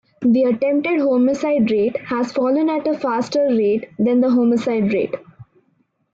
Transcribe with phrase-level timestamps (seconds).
[0.23, 5.13] The attempted homicide rate has fallen at a faster rate than the homicide rate.